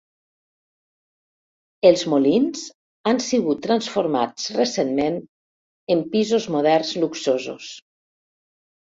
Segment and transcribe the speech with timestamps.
[1.89, 2.63] Els molins
[3.11, 5.19] han sigut transformats recentment
[5.97, 7.69] en pisos moderns luxosos.